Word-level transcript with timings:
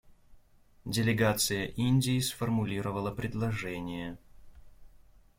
Делегация 0.83 1.65
Индии 1.67 2.17
сформулировала 2.21 3.11
предложение. 3.11 4.17